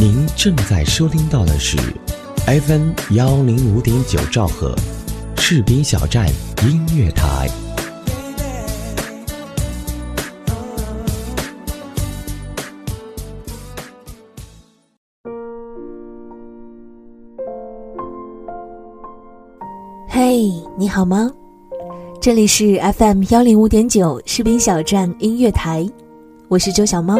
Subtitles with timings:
[0.00, 1.76] 您正在收听到的是
[2.46, 4.74] FM 幺零五点九兆赫，
[5.36, 6.26] 士兵小站
[6.62, 7.46] 音乐台。
[20.08, 21.30] 嘿，你好吗？
[22.22, 25.86] 这里是 FM 幺零五点九士兵小站音乐台，
[26.48, 27.18] 我是周小猫。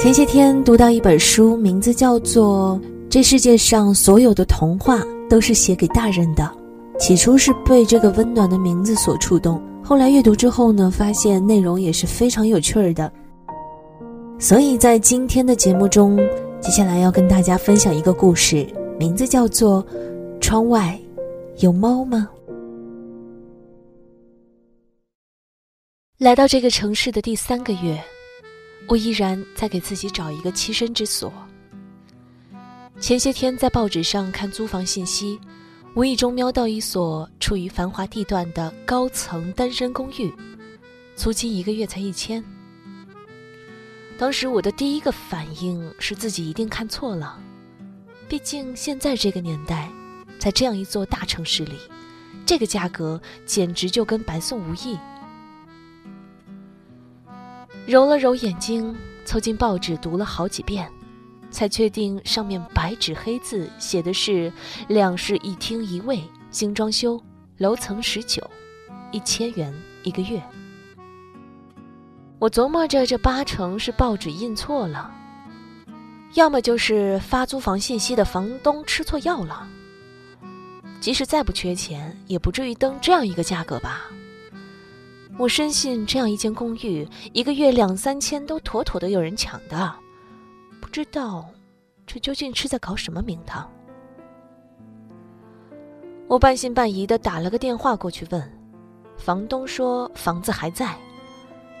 [0.00, 6.42] 前些天读到一本书，名字叫做《这世界上所有的童话都是写给大人的》。
[6.98, 13.12] 起初是被这个温暖的名字所触动，后来阅读之后呢，发现内容也是非常有趣儿的。
[14.38, 16.16] 所以在今天的节目中，
[16.62, 18.66] 接下来要跟大家分享一个故事，
[18.98, 19.84] 名字叫做
[20.40, 20.98] 《窗外
[21.58, 22.26] 有猫吗》。
[26.16, 28.02] 来到这个城市的第三个月，
[28.90, 31.32] 我依然在给自己找一个栖身之所。
[32.98, 35.38] 前些天在报纸上看租房信息，
[35.94, 40.34] 无意中瞄到一所处于繁华地段的高层单身公寓，
[41.14, 42.44] 租金一个月才一千。
[44.18, 47.40] 当时我的第一个反应是自己一定看错了，
[48.28, 49.88] 毕竟现在这个年代，
[50.36, 51.78] 在这样一座大城市里，
[52.44, 54.98] 这个价格简直就跟白送无异。
[57.90, 60.88] 揉了揉眼睛，凑近报纸读了好几遍，
[61.50, 64.52] 才确定上面白纸黑字写的是
[64.86, 67.20] 两室一厅一卫，新装修，
[67.58, 68.48] 楼层十九，
[69.10, 69.74] 一千元
[70.04, 70.40] 一个月。
[72.38, 75.12] 我琢磨着，这八成是报纸印错了，
[76.34, 79.66] 要么就是发租房信息的房东吃错药了。
[81.00, 84.02] 即使再不缺钱，也不至于登这样一个价格吧。
[85.40, 89.90] 我深信，这样一间公寓，一个月两三千都妥妥的有人抢的。
[90.82, 91.48] 不知道，
[92.06, 93.66] 这究竟是在搞什么名堂？
[96.28, 98.52] 我半信半疑的打了个电话过去问，
[99.16, 100.94] 房东说房子还在，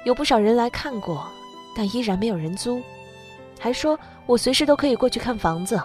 [0.06, 1.26] 有不少人来看过，
[1.76, 2.80] 但依然没有人租，
[3.58, 5.78] 还说我随时都可以过去看房子。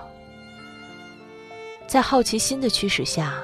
[1.87, 3.43] 在好奇心的驱使下。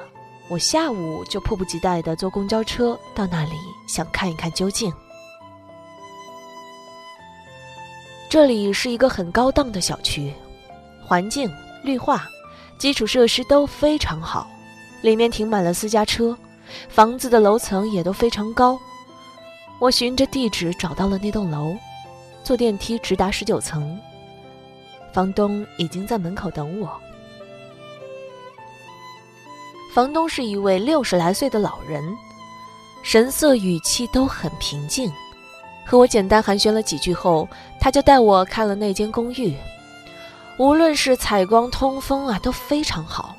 [0.52, 3.52] 我下午就迫不及待的坐公交车到那里，
[3.88, 4.92] 想看一看究竟。
[8.28, 10.30] 这里是一个很高档的小区，
[11.06, 11.50] 环境、
[11.82, 12.28] 绿化、
[12.76, 14.46] 基础设施都非常好，
[15.00, 16.36] 里面停满了私家车，
[16.86, 18.78] 房子的楼层也都非常高。
[19.78, 21.74] 我循着地址找到了那栋楼，
[22.44, 23.98] 坐电梯直达十九层，
[25.14, 27.00] 房东已经在门口等我。
[29.92, 32.02] 房东是一位六十来岁的老人，
[33.02, 35.12] 神色语气都很平静。
[35.84, 37.46] 和我简单寒暄了几句后，
[37.78, 39.54] 他就带我看了那间公寓。
[40.56, 43.36] 无论是采光、通风啊，都非常好。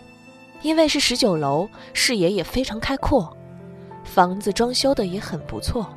[0.62, 3.36] 因为是十九楼，视野也非常开阔。
[4.03, 5.92] 房子装修的也很不错，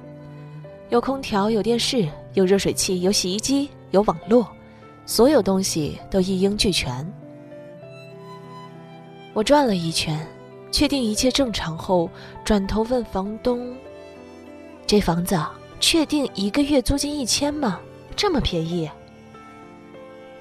[0.89, 4.49] 有空调、有电视、有热水器、有洗衣机、有网络，
[5.05, 7.07] 所有东西都一应俱全。
[9.35, 10.19] 我转了一圈。
[10.71, 12.11] 确定一切正常后，
[12.45, 13.75] 转头问房东
[14.87, 15.39] ：“这房子
[15.81, 17.81] 确定一个月租金一千吗？
[18.15, 18.89] 这么便宜？”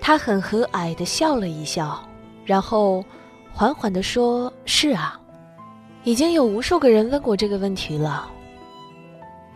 [0.01, 2.03] 他很和蔼的笑了一笑，
[2.45, 3.03] 然后
[3.51, 5.19] 缓缓的说：“是啊，
[6.03, 8.29] 已经有无数个人问过这个问题了。”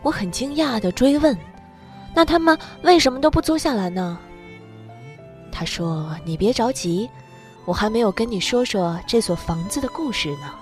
[0.02, 1.36] 我很惊讶的追问
[2.14, 4.18] ：“那他们为什么都不租下来呢？”
[5.52, 7.08] 他说：“你别着急，
[7.64, 10.54] 我还没有跟你说说这所房子的故事呢。”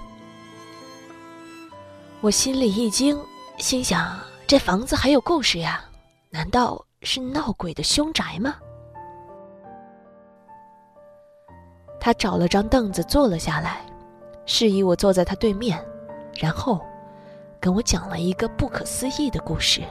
[2.20, 3.18] 我心里一惊，
[3.58, 5.84] 心想：这房子还有故事呀？
[6.30, 8.56] 难道是闹鬼的凶宅吗？
[12.00, 13.80] 他找了张凳子坐了下来，
[14.46, 15.82] 示意我坐在他对面，
[16.34, 16.80] 然后
[17.60, 19.82] 跟我讲了一个不可思议的故事。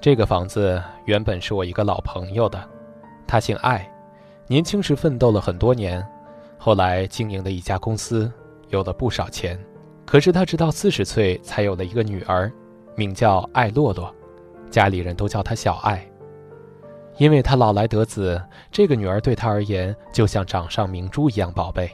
[0.00, 2.62] 这个房子原本是我一个老朋友的，
[3.26, 3.90] 他姓艾，
[4.46, 6.06] 年轻时奋斗了很多年。
[6.56, 8.30] 后来经营的一家公司
[8.68, 9.58] 有了不少钱，
[10.06, 12.50] 可是他直到四十岁才有了一个女儿，
[12.94, 14.14] 名叫艾洛洛，
[14.70, 16.04] 家里人都叫她小艾。
[17.16, 18.40] 因为他老来得子，
[18.70, 21.90] 这个女儿对他而言就像掌上明珠一样宝贝。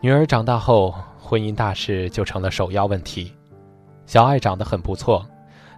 [0.00, 3.34] 女儿长大后，婚姻大事就成了首要问题。
[4.06, 5.26] 小艾长得很不错，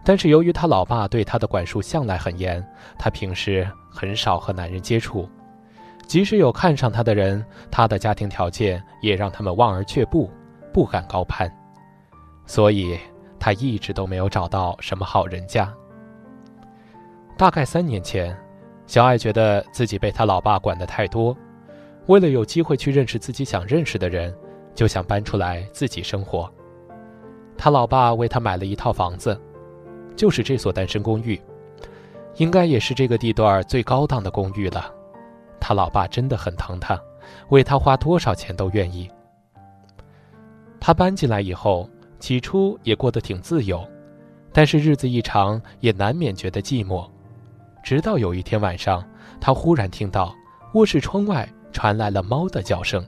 [0.05, 2.65] 但是由于他老爸对他的管束向来很严，
[2.99, 5.29] 他平时很少和男人接触。
[6.07, 10.31] 即使有看上他的人，他的家庭条件也让他们望而却步，
[10.73, 11.51] 不敢高攀。
[12.45, 12.99] 所以，
[13.41, 15.73] 他一直都没有找到什么好人家。
[17.39, 18.37] 大概三年前，
[18.87, 21.35] 小爱觉得自己被他老爸管得太多，
[22.07, 24.37] 为了有机会去认识自己想认识的人，
[24.75, 26.53] 就想搬出来自己生活。
[27.57, 29.41] 他老爸为他买了一套房子，
[30.17, 31.41] 就是这所单身公寓，
[32.37, 34.93] 应该也是这个地段最高档的公寓了。
[35.61, 37.01] 他老爸真的很疼他，
[37.49, 39.11] 为他花多少钱都愿意。
[40.79, 41.89] 他搬进来以后，
[42.19, 43.83] 起初也过得挺自由，
[44.53, 47.09] 但是日子一长，也难免觉得寂寞。
[47.83, 49.03] 直到有一天晚上，
[49.41, 50.35] 他忽然听到
[50.75, 53.05] 卧室窗外传来了猫的叫声。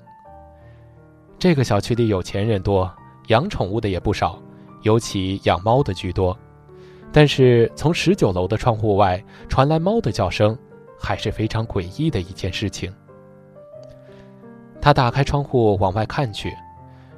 [1.39, 2.91] 这个小区里有钱人多，
[3.27, 4.39] 养宠物的也不少，
[4.83, 6.37] 尤其养猫的居多。
[7.13, 10.57] 但是从十九楼的窗户外传来猫的叫声，
[10.99, 12.93] 还是非常诡异的一件事情。
[14.81, 16.55] 他打开窗户往外看去，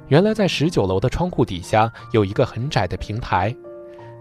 [0.07, 3.55] 原来在十九楼的窗户底下有一个很窄的平台。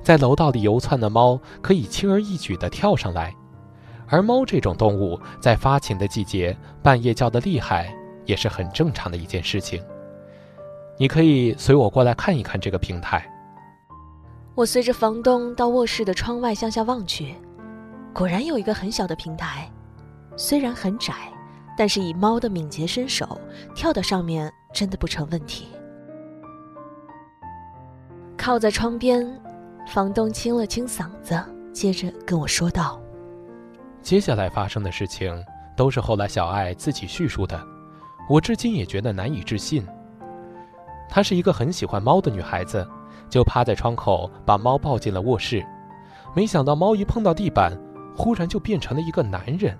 [0.03, 3.35] 在楼道里游窜的猫可以轻而易举地跳上来，
[4.07, 7.95] 而猫这种动物在发情的季节半夜叫得厉害，
[8.25, 9.83] 也是很正常的一件事情。
[10.99, 13.25] 你可以随我过来看一看这个平台。
[14.59, 17.33] 我随着房东到卧室的窗外向下望去，
[18.13, 19.71] 果然有一个很小的平台，
[20.37, 21.15] 虽然很窄，
[21.77, 23.41] 但是以猫的敏捷身手，
[23.73, 25.69] 跳到上面真的不成问题。
[28.37, 29.25] 靠在窗边。
[29.87, 31.41] 房东清了清嗓子，
[31.73, 33.01] 接着跟我说道
[34.03, 35.33] ：“接下来发生的事情
[35.77, 37.59] 都是后来小爱自己叙述的，
[38.29, 39.87] 我至今也觉得难以置信。
[41.09, 42.87] 她是一个很喜欢猫的女孩子，
[43.29, 45.65] 就趴在窗口把猫抱进了卧室。
[46.35, 47.73] 没想到猫一碰到地板，
[48.17, 49.77] 忽然就变成了一个男人，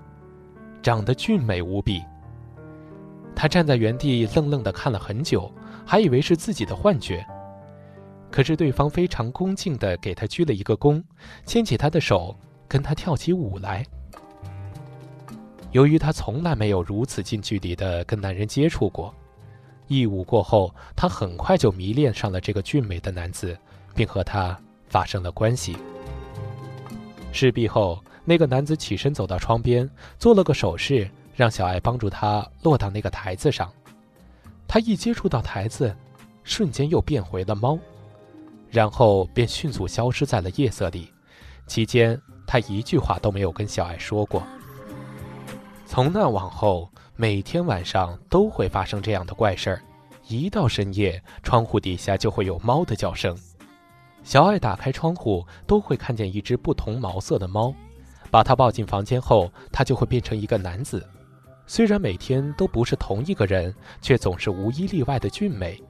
[0.81, 2.03] 长得俊美无比。
[3.35, 5.51] 她站在原地愣愣地看了很久，
[5.85, 7.25] 还以为是自己的幻觉。”
[8.31, 11.03] 可是对方非常恭敬地给他鞠了一个躬，
[11.45, 12.35] 牵起他的手，
[12.67, 13.83] 跟他跳起舞来。
[15.71, 19.11] 由于他从来没有如此近距离地跟男人接触过，
[19.89, 23.57] 一舞过后，他很快就迷恋上了这个俊美的男子，
[23.93, 24.57] 并和他
[24.87, 25.75] 发生了关系。
[27.33, 33.69] 事毕后，那个男子起身走到窗边，做了个手势，让小爱帮助他落到那个台子上。
[34.67, 35.95] 他一接触到台子，
[36.43, 37.77] 瞬间又变回了猫。
[38.69, 41.11] 然后便迅速消失在了夜色里，
[41.65, 44.43] 期间他一句话都没有跟小爱说过。
[45.91, 49.81] 从那往后，每天晚上都会发生这样的怪事儿，
[50.27, 53.35] 一到深夜，窗户底下就会有猫的叫声。
[54.23, 57.73] 小爱打开窗户，都会看见一只不同毛色的猫，
[58.29, 61.03] 把它抱进房间后，它就会变成一个男子。
[61.65, 65.81] 虽然每天都不是同一个人，却总是无一例外的俊美。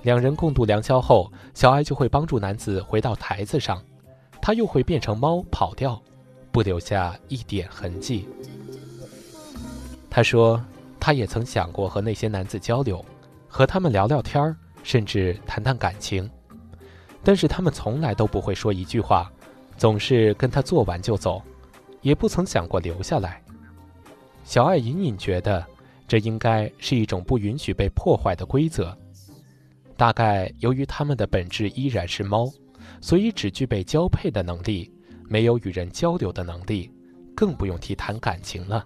[0.00, 3.84] 两人共度良宵后，小爱就会帮助男子回到台子上，
[4.40, 6.00] 他又会变成猫跑掉，
[6.50, 8.26] 不留下一点痕迹。
[10.10, 10.60] 他说，
[10.98, 13.02] 他也曾想过和那些男子交流，
[13.46, 16.28] 和他们聊聊天儿，甚至谈谈感情，
[17.22, 19.30] 但是他们从来都不会说一句话，
[19.76, 21.40] 总是跟他做完就走，
[22.02, 23.40] 也不曾想过留下来。
[24.42, 25.64] 小爱隐隐觉得，
[26.08, 28.96] 这应该是一种不允许被破坏的规则。
[29.96, 32.50] 大概由于他们的本质依然是猫，
[33.00, 34.92] 所以只具备交配的能力，
[35.28, 36.90] 没有与人交流的能力，
[37.36, 38.84] 更不用提谈感情了。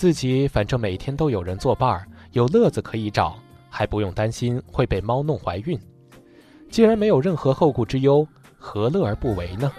[0.00, 3.38] 自己反正每天都有人作伴儿，有乐子可以找，
[3.68, 5.78] 还不用担心会被猫弄怀孕。
[6.70, 8.26] 既然没有任何后顾之忧，
[8.56, 9.70] 何乐而不为呢？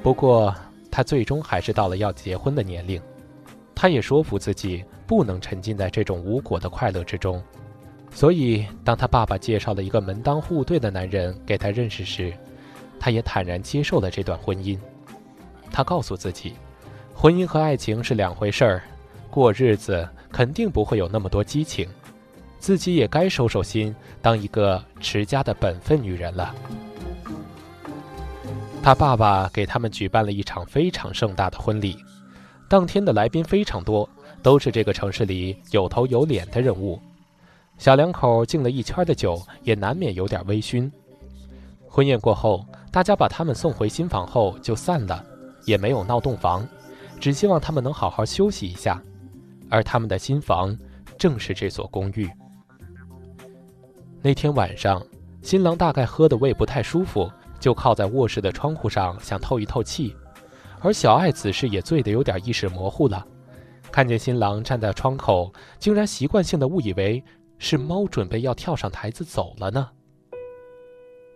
[0.00, 0.54] 不过，
[0.92, 3.02] 他最终还是到了要结婚的年龄。
[3.74, 7.42] 他也说服自己不能沉浸在这种无果的快乐之中。
[8.10, 12.32] 所以，当他爸爸介绍了一个门当户对的男人给他认识时，
[12.98, 14.78] 他也坦然接受了这段婚姻。
[15.70, 16.54] 他告诉自己，
[17.14, 18.82] 婚姻和爱情是两回事儿，
[19.30, 21.86] 过日子肯定不会有那么多激情，
[22.58, 26.54] 自己也该收收心，当一个持家的本分女人了。
[28.82, 31.98] 他爸爸给他们举办了一场非常盛大的婚礼，
[32.68, 34.08] 当天的来宾非常多，
[34.46, 37.00] 都是这个城市里有头有脸的人物。
[37.78, 40.88] 小两口敬了一圈的酒，也难免有点微醺。
[41.88, 45.26] 婚宴过后，大家把他们送回新房后就散了，
[45.64, 46.64] 也没有闹洞房，
[47.18, 49.02] 只希望他们能好好休息一下。
[49.68, 50.78] 而他们的新房
[51.18, 52.30] 正是这所公寓。
[54.22, 55.04] 那天晚上，
[55.42, 57.28] 新郎大概喝的胃不太舒服。
[57.58, 60.14] 就靠在卧室的窗户上想透一透气，
[60.82, 63.26] 而小爱此时也醉得有点意识模糊了，
[63.96, 67.24] 看见新郎站在窗口，竟然习惯性的误以为
[67.56, 69.88] 是猫准备要跳上台子走了呢。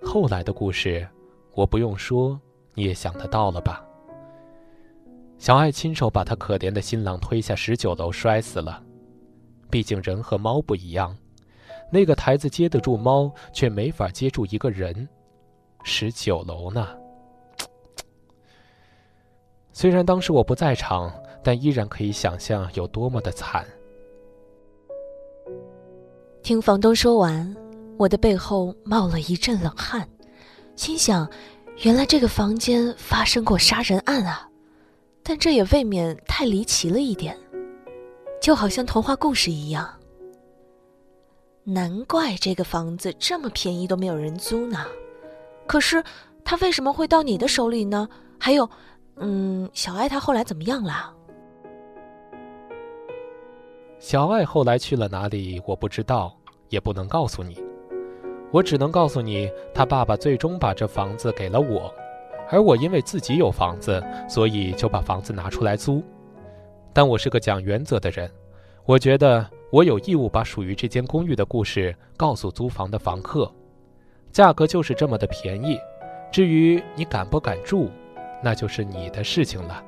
[0.03, 1.09] 后来的故事，
[1.55, 2.39] 我不用说，
[2.75, 3.83] 你也想得到了吧？
[5.39, 8.83] 小爱亲手把他可怜的新郎推下十九楼，摔死了。
[9.71, 11.17] 毕竟人和猫不一样，
[11.91, 15.09] 那个台子接得住猫，却没法接住一个人。
[15.83, 16.87] 十九楼呢？
[19.73, 21.11] 虽然当时我不在场，
[21.43, 23.67] 但依然可以想象有多么的惨。
[26.43, 27.57] 听房东说完，
[27.99, 30.09] 我的背后冒了一阵冷汗，
[30.75, 31.29] 心想：
[31.83, 34.49] 原来这个房间发生过杀人案啊！
[35.23, 37.39] 但这也未免太离奇了一点，
[38.41, 39.89] 就好像童话故事一样。
[41.63, 44.87] 难怪这个房子这么便宜都没有人租呢。
[45.67, 46.03] 可是，
[46.43, 48.09] 他为什么会到你的手里呢？
[48.39, 48.69] 还有，
[49.17, 51.15] 嗯，小爱他后来怎么样了？
[54.01, 55.61] 小爱后来去了哪里？
[55.67, 56.35] 我不知道，
[56.71, 57.63] 也不能告诉你。
[58.51, 61.93] 我只能告诉你，他爸爸最终把这房子给了我，
[62.49, 66.03] 而我因为自己有房子，所以就把房子拿出来租。
[66.95, 68.29] 但我是个讲原则的人，
[68.87, 73.53] 我觉得我有义务把属于这间公寓的故事告诉租房的房客。
[74.33, 75.79] 价格就是这么的便宜，
[76.33, 77.91] 至于你敢不敢住，
[78.43, 79.85] 那就是你的事情了。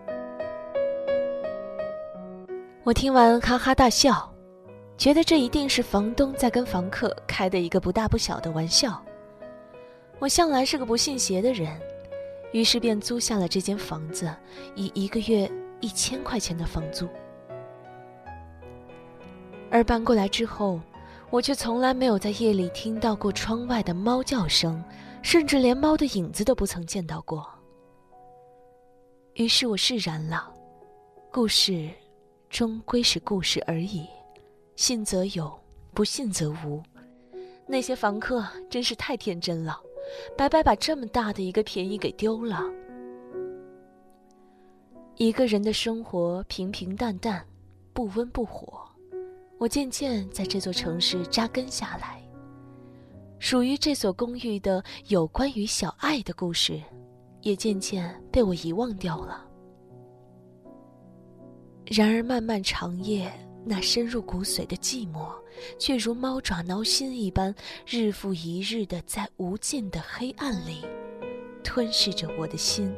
[2.84, 4.32] 我听完哈哈大笑，
[4.98, 9.00] 觉得这一定是房东在跟房客开的一个不大不小的玩笑。
[10.18, 11.80] 我向来是个不信邪的人，
[12.52, 14.34] 于是便租下了这间房子，
[14.74, 17.08] 以一个月一千块钱的房租。
[19.70, 20.80] 而搬过来之后。
[21.30, 24.84] 我却从来没有在夜里听到过窗外的猫叫声，
[25.22, 27.48] 甚至连猫的影子都不曾见到过。
[29.32, 30.52] 于是我释然了，
[31.32, 31.88] 故事
[32.52, 34.06] 终归是故事而已，
[34.76, 35.58] 信则有，
[35.94, 36.82] 不信则无。
[37.66, 39.80] 那些房客真是太天真了，
[40.36, 42.62] 白白把这么大的一个便宜给丢了。
[45.16, 47.42] 一个人的生活平平淡淡，
[47.94, 48.86] 不温不火。
[49.58, 52.22] 我渐渐在这座城市扎根下来，
[53.38, 56.78] 属于这所公寓的有关于小爱的故事，
[57.40, 59.48] 也渐渐被我遗忘掉了。
[61.86, 63.30] 然而漫漫长夜，
[63.64, 65.32] 那深入骨髓的寂寞，
[65.78, 67.54] 却如猫爪挠心一般，
[67.86, 70.84] 日复一日的在无尽的黑暗里，
[71.62, 72.94] 吞噬着我的心。